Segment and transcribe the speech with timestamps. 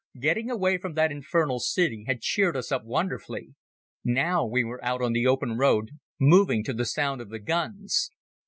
[0.19, 3.53] Getting away from that infernal city had cheered us up wonderfully.
[4.03, 8.09] Now we were out on the open road, moving to the sound of the guns.